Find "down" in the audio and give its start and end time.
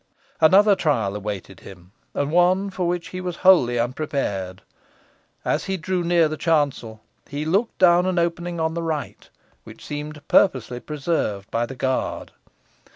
7.77-8.07